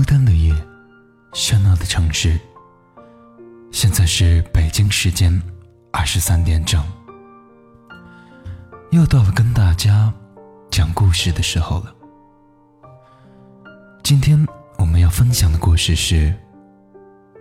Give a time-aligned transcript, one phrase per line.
[0.00, 0.54] 孤单的夜，
[1.34, 2.40] 喧闹的城市。
[3.70, 5.30] 现在是北京时间
[5.92, 6.82] 二十三点整，
[8.92, 10.10] 又到了跟大家
[10.70, 11.94] 讲故事的时候了。
[14.02, 14.42] 今天
[14.78, 16.34] 我们要分享的故事是：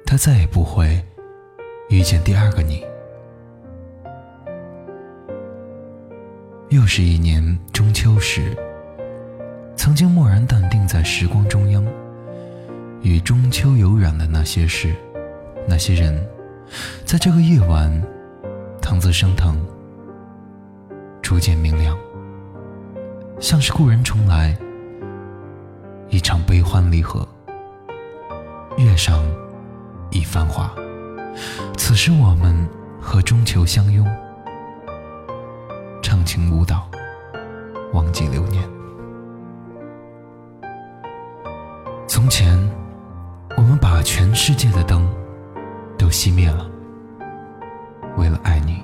[0.05, 1.02] 他再也不会
[1.88, 2.86] 遇见第二个你。
[6.71, 8.54] 又是一年中秋时，
[9.78, 11.82] 曾经漠然淡定在时光中央，
[13.02, 14.94] 与中秋有染的那些事，
[15.68, 16.21] 那些人，
[17.06, 17.90] 在这个夜晚，
[18.82, 19.56] 藤子升腾，
[21.21, 21.98] 逐渐明亮，
[23.40, 24.57] 像是故人重来，
[26.10, 27.26] 一场悲欢离合，
[28.78, 29.24] 月上
[30.12, 30.76] 一番话，
[31.78, 32.68] 此时我们
[33.00, 34.06] 和中秋相拥。
[36.02, 36.90] 唱情舞蹈，
[37.94, 38.62] 忘记流年。
[42.08, 42.60] 从前，
[44.00, 45.05] 把全世界的灯
[45.97, 46.66] 都熄灭了，
[48.16, 48.81] 为了爱你。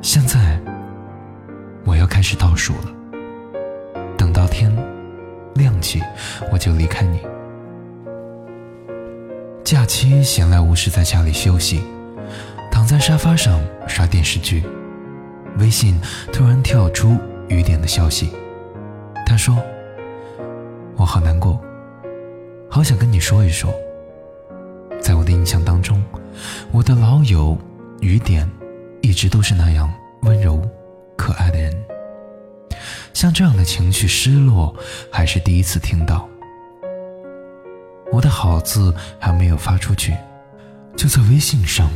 [0.00, 0.56] 现在，
[1.84, 2.94] 我要开始倒数了。
[4.16, 4.72] 等到天
[5.56, 6.00] 亮起，
[6.52, 7.18] 我就离开你。
[9.64, 11.82] 假期闲来无事，在家里休息，
[12.70, 14.62] 躺在沙发上刷电视剧。
[15.58, 16.00] 微信
[16.32, 17.18] 突然跳出
[17.48, 18.30] 雨点的消息，
[19.26, 19.60] 他说
[20.94, 21.60] ：“我好难过，
[22.74, 23.72] 好想跟你说一说。”
[25.00, 26.02] 在我的印象当中，
[26.72, 27.56] 我的老友
[28.00, 28.50] 雨点
[29.00, 29.88] 一直都是那样
[30.22, 30.60] 温柔
[31.16, 31.72] 可爱的人。
[33.12, 34.74] 像这样的情绪失落，
[35.08, 36.28] 还是第一次听到。
[38.10, 40.16] 我的好字还没有发出去，
[40.96, 41.88] 就在微信上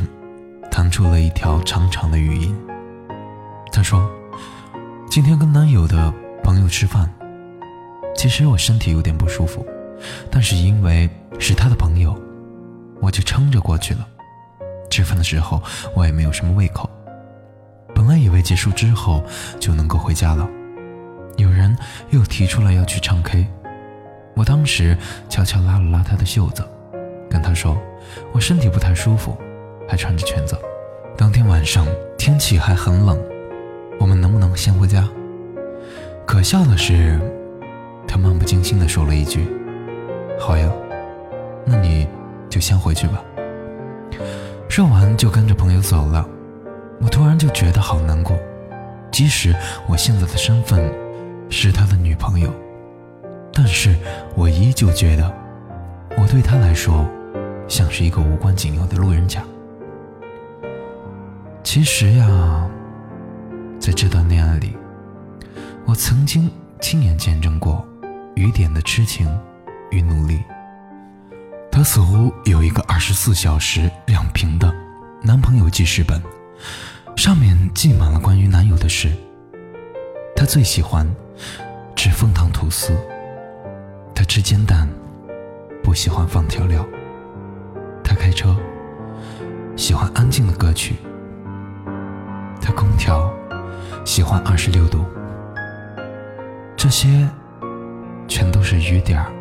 [0.71, 2.57] 弹出了一条长长的语音。
[3.73, 4.09] 她说
[5.11, 7.13] ：“今天跟男友的朋友吃饭，
[8.15, 9.65] 其实我身体有点不舒服，
[10.31, 11.09] 但是因为
[11.39, 12.15] 是他的朋友，
[13.01, 14.07] 我就撑着过去了。
[14.89, 15.61] 吃饭的时候
[15.95, 16.89] 我也没有什么胃口，
[17.93, 19.23] 本来以为结束之后
[19.59, 20.47] 就能够回家了，
[21.37, 21.75] 有人
[22.09, 23.47] 又提出来要去唱 K，
[24.35, 24.97] 我当时
[25.29, 26.67] 悄悄拉了拉他的袖子，
[27.29, 27.77] 跟他说
[28.31, 29.37] 我身体不太舒服，
[29.87, 30.57] 还穿着裙子。
[31.17, 31.85] 当天晚上
[32.17, 33.17] 天气还很冷。”
[33.99, 35.05] 我们能不能先回家？
[36.25, 37.19] 可笑的是，
[38.07, 39.45] 他漫不经心地说了一句
[40.39, 40.71] ：“好呀，
[41.65, 42.07] 那你
[42.49, 43.23] 就先回去吧。”
[44.69, 46.25] 说完就跟着朋友走了。
[47.01, 48.37] 我突然就觉得好难过，
[49.11, 49.55] 即使
[49.87, 50.91] 我现在的身份
[51.49, 52.49] 是他的女朋友，
[53.53, 53.95] 但是
[54.35, 55.31] 我依旧觉得，
[56.17, 57.05] 我对他来说
[57.67, 59.43] 像是一个无关紧要的路人甲。
[61.63, 62.67] 其实呀。
[63.79, 64.75] 在这段恋爱里，
[65.85, 66.51] 我曾经
[66.81, 67.87] 亲眼见证过
[68.35, 69.25] 雨点的痴情
[69.91, 70.43] 与努力。
[71.71, 74.73] 她似乎有一个二十四小时两屏的
[75.21, 76.21] 男朋友记事本，
[77.15, 79.11] 上面记满了关于男友的事。
[80.35, 81.07] 她最喜欢
[81.95, 82.93] 吃枫糖吐司，
[84.15, 84.87] 她吃煎蛋
[85.83, 86.85] 不喜欢放调料，
[88.03, 88.55] 她开车
[89.75, 90.95] 喜欢安静的歌曲，
[92.61, 93.31] 她空调。
[94.05, 95.05] 喜欢二十六度，
[96.75, 97.29] 这些
[98.27, 99.31] 全都是雨点儿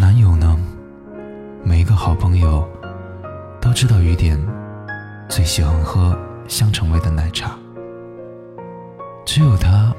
[0.00, 0.58] 男友呢？
[1.64, 2.68] 每一个好朋友
[3.60, 4.38] 都知道雨点
[5.26, 7.56] 最喜欢喝香橙味的奶茶，
[9.24, 9.94] 只有他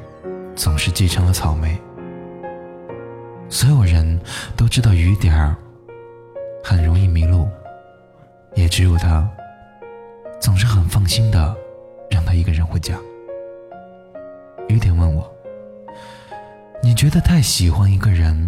[0.56, 1.76] 总是继承了草莓。
[3.50, 4.22] 所有人
[4.56, 5.56] 都知道雨点儿
[6.64, 7.50] 很容易迷路，
[8.54, 9.28] 也只有他。
[10.40, 11.56] 总是很放心的
[12.12, 12.94] 让他一个人回家。
[14.70, 15.28] 雨点问我
[16.84, 18.48] ：“你觉得太喜欢一个人，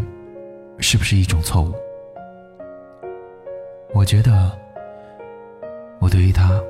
[0.80, 1.74] 是不是一种错误？”
[3.94, 4.58] 我觉得，
[6.00, 6.62] 我对于他，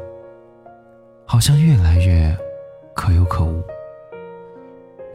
[1.26, 2.36] 好像越来越
[2.94, 3.64] 可有可无。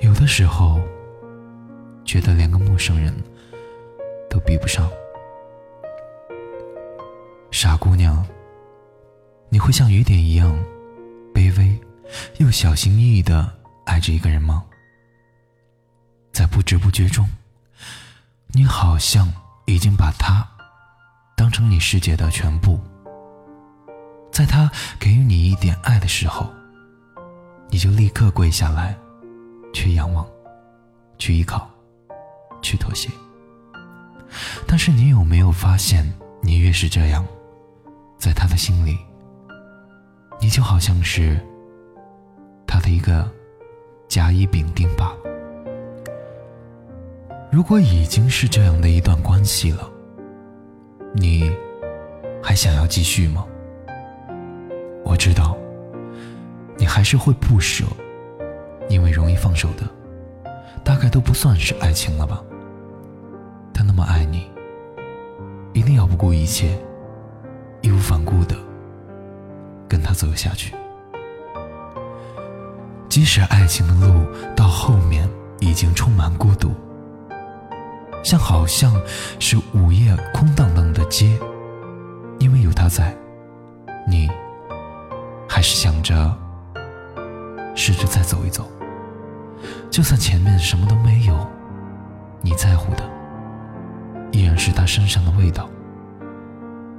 [0.00, 0.80] 有的时候，
[2.04, 3.14] 觉得连个陌生人
[4.28, 4.90] 都比不上。
[7.50, 8.24] 傻姑娘。
[9.50, 10.52] 你会像雨点一样
[11.32, 11.78] 卑微
[12.38, 13.48] 又小心翼翼的
[13.84, 14.64] 爱着一个人吗？
[16.32, 17.24] 在不知不觉中，
[18.56, 19.28] 你好像
[19.64, 20.46] 已经把他
[21.36, 22.78] 当成你世界的全部。
[24.30, 26.48] 在他给予你一点爱的时候，
[27.68, 28.96] 你就立刻跪下来，
[29.72, 30.24] 去仰望，
[31.18, 31.68] 去依靠，
[32.62, 33.10] 去妥协。
[34.68, 36.08] 但是你有没有发现，
[36.40, 37.26] 你越是这样，
[38.18, 38.96] 在他的心里。
[40.40, 41.44] 你就好像是
[42.68, 43.28] 他的一个
[44.06, 45.43] 甲乙丙丁罢了。
[47.54, 49.88] 如果已经是这样的一段关系了，
[51.12, 51.48] 你
[52.42, 53.46] 还想要继续吗？
[55.04, 55.56] 我知道，
[56.76, 57.84] 你还是会不舍，
[58.88, 59.88] 因为容易放手的，
[60.82, 62.42] 大概都不算是爱情了吧。
[63.72, 64.50] 他那么爱你，
[65.74, 66.76] 一定要不顾一切、
[67.82, 68.56] 义无反顾的
[69.88, 70.74] 跟他走下去。
[73.08, 75.30] 即使爱情的路到后面
[75.60, 76.72] 已经充满孤独，
[78.24, 78.90] 像好像
[79.38, 81.38] 是午夜空荡荡的街，
[82.38, 83.14] 因为有他在，
[84.08, 84.30] 你
[85.46, 86.34] 还是想着
[87.74, 88.66] 试着再走一走。
[89.90, 91.46] 就算前面什么都没有，
[92.40, 93.04] 你在乎的
[94.32, 95.68] 依然是他身上的味道，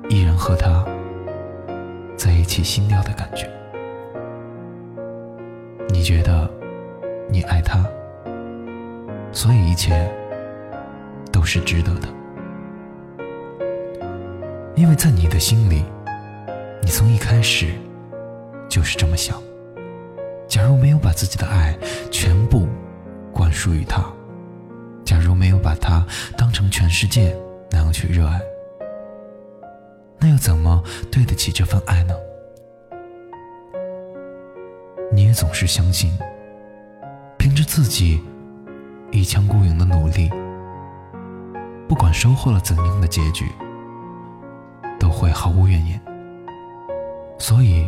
[0.10, 0.86] 依然和他
[2.16, 3.50] 在一起心跳的感觉。
[5.90, 6.48] 你觉得
[7.32, 7.84] 你爱他，
[9.32, 10.08] 所以一切
[11.46, 12.08] 是值得的，
[14.76, 15.84] 因为在你的心里，
[16.82, 17.68] 你从一开始
[18.68, 19.42] 就是这么想。
[20.48, 21.78] 假如没有把自己的爱
[22.12, 22.68] 全部
[23.32, 24.04] 灌输于他，
[25.04, 26.06] 假如没有把他
[26.38, 27.36] 当成全世界
[27.70, 28.40] 那样去热爱，
[30.20, 32.14] 那又怎么对得起这份爱呢？
[35.12, 36.12] 你也总是相信，
[37.38, 38.22] 凭着自己
[39.12, 40.30] 一腔孤勇的努力，
[41.88, 43.46] 不管收获了怎样的结局，
[45.00, 46.02] 都会毫无怨言。
[47.38, 47.88] 所以，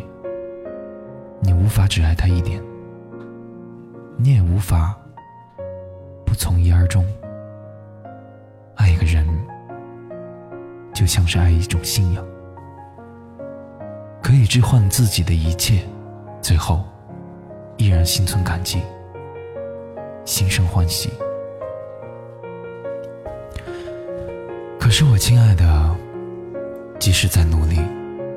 [1.39, 2.61] 你无法只爱他一点，
[4.17, 4.95] 你也无法
[6.25, 7.05] 不从一而终。
[8.75, 9.25] 爱一个人，
[10.93, 12.23] 就像是爱一种信仰，
[14.21, 15.83] 可以置换自己的一切，
[16.41, 16.83] 最后。
[17.79, 18.81] 依然心存感激，
[20.25, 21.11] 心生欢喜。
[24.87, 25.95] 可是我亲爱的，
[26.97, 27.77] 即使再努力、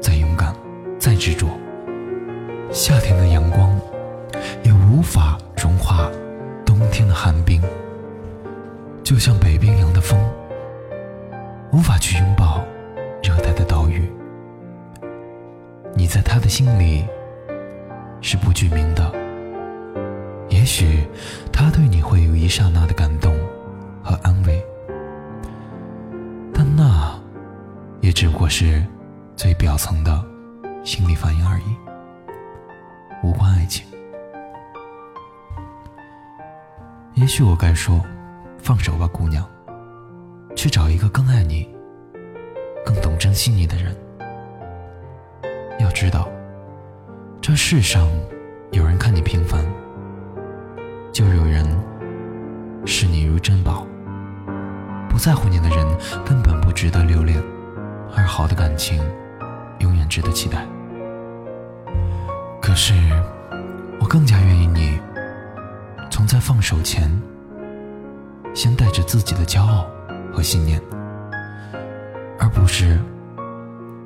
[0.02, 0.52] 再勇敢、
[0.98, 1.46] 再执着，
[2.72, 3.80] 夏天的阳光
[4.64, 6.10] 也无法融化
[6.66, 7.62] 冬天的寒冰，
[9.04, 10.18] 就像北冰洋的风，
[11.72, 12.64] 无法去拥抱
[13.22, 14.10] 热带的岛屿。
[15.94, 17.06] 你在他的心里
[18.20, 19.08] 是不具名的。
[20.48, 21.06] 也许
[21.52, 23.38] 他对你会有一刹那的感动
[24.02, 24.60] 和安慰，
[28.10, 28.84] 也只不过是
[29.36, 30.20] 最表层的
[30.82, 31.76] 心理反应而已，
[33.22, 33.86] 无关爱情。
[37.14, 38.04] 也许我该说，
[38.58, 39.48] 放手吧，姑娘，
[40.56, 41.72] 去找一个更爱你、
[42.84, 43.96] 更懂珍惜你的人。
[45.78, 46.28] 要知道，
[47.40, 48.08] 这世上
[48.72, 49.64] 有人看你平凡。
[51.12, 51.64] 就有人
[52.84, 53.86] 视你如珍宝，
[55.08, 55.86] 不在乎你的人
[56.24, 57.40] 根本不值得留恋，
[58.16, 59.02] 而好的感情
[59.78, 60.66] 永远值得期待。
[62.60, 62.94] 可是，
[64.00, 65.00] 我更加愿意你
[66.10, 67.10] 从在放手前，
[68.54, 69.86] 先带着自己的骄傲
[70.32, 70.80] 和信念，
[72.38, 72.98] 而不是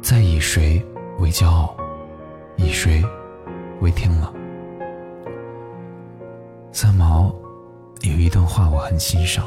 [0.01, 0.85] 再以谁
[1.19, 1.77] 为骄傲，
[2.57, 3.05] 以谁
[3.81, 4.33] 为天了。
[6.73, 7.35] 三毛
[8.01, 9.45] 有一段话我很欣赏：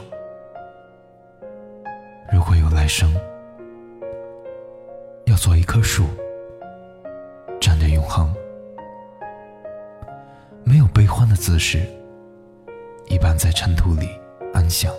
[2.32, 3.12] 如果有来生，
[5.38, 6.06] 做一棵树，
[7.62, 8.34] 站着永恒，
[10.64, 11.86] 没有悲欢的姿势，
[13.06, 14.10] 一半在尘土里
[14.54, 14.92] 安详，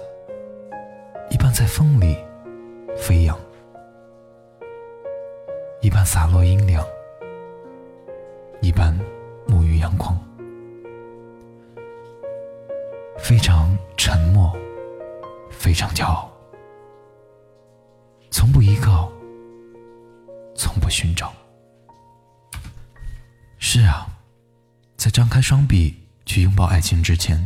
[1.28, 2.16] 一半在风里
[2.97, 3.37] 飞扬，
[5.80, 6.87] 一半洒落阴凉，
[8.61, 8.97] 一半
[9.49, 10.16] 沐浴阳光。
[13.18, 14.57] 非常沉默，
[15.50, 16.30] 非常骄傲，
[20.99, 21.33] 寻找。
[23.61, 24.09] 是啊，
[24.97, 25.95] 在张开双臂
[26.26, 27.38] 去拥抱爱情之前，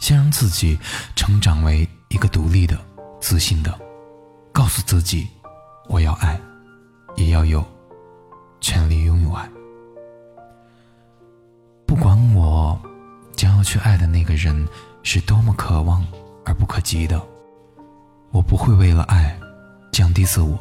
[0.00, 0.76] 先让自己
[1.14, 2.76] 成长为一个独立的、
[3.20, 3.72] 自信的，
[4.52, 5.28] 告诉自己，
[5.88, 6.40] 我要爱，
[7.14, 7.64] 也要有
[8.60, 9.48] 权利拥有爱。
[11.86, 12.76] 不管我
[13.36, 14.66] 将要去爱的那个人。
[15.08, 16.04] 是多么渴望
[16.44, 17.22] 而不可及的，
[18.32, 19.38] 我不会为了爱
[19.92, 20.58] 降低自我，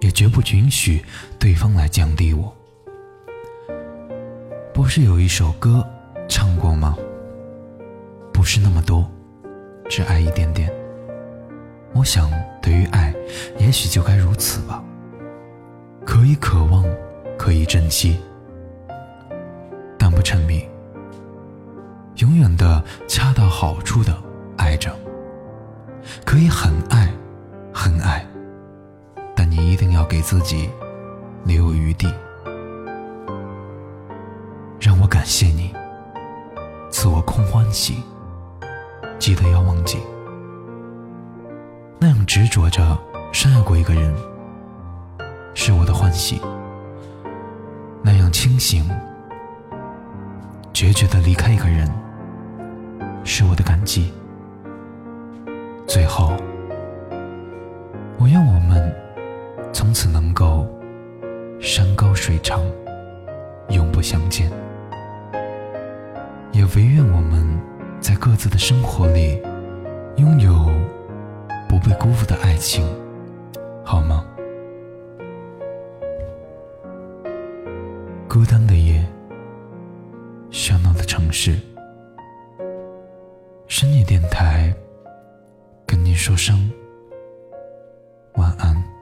[0.00, 1.04] 也绝不允许
[1.38, 2.54] 对方来降低我。
[4.72, 5.84] 不是有一首歌
[6.28, 6.96] 唱过吗？
[8.32, 9.10] 不是那么多，
[9.88, 10.72] 只爱一点点。
[11.92, 12.30] 我想，
[12.62, 13.12] 对于爱，
[13.58, 14.82] 也许就该如此吧。
[16.04, 16.84] 可以渴望，
[17.36, 18.18] 可以珍惜，
[19.98, 20.64] 但不沉迷。
[22.18, 24.16] 永远的恰到好处的
[24.56, 24.94] 爱着，
[26.24, 27.12] 可以很爱，
[27.72, 28.24] 很爱，
[29.38, 30.68] 但你一定要给自己
[31.44, 32.12] 留有余地。
[34.80, 35.72] 让我感谢你，
[36.90, 38.02] 赐我空欢喜。
[39.16, 39.98] 记得要忘记，
[42.00, 42.98] 那样执着着
[43.30, 44.12] 深爱过一个人，
[45.54, 46.40] 是我的欢喜；
[48.02, 48.90] 那样清醒、
[50.72, 51.88] 决绝的离开一个人，
[53.22, 54.12] 是我的感激。
[55.86, 56.36] 最后，
[58.18, 58.92] 我愿我们
[59.72, 60.66] 从此能够
[61.60, 62.60] 山高水长，
[63.68, 64.50] 永不相见。
[66.52, 67.46] 也唯愿我们
[68.00, 69.40] 在各自的生活里，
[70.16, 70.52] 拥有
[71.68, 72.84] 不被辜负的爱情，
[73.84, 74.24] 好吗？
[78.28, 79.04] 孤单的夜，
[80.50, 81.56] 喧闹的城市，
[83.66, 84.74] 深夜电台。
[85.86, 86.70] 跟你说声
[88.34, 88.97] 晚安。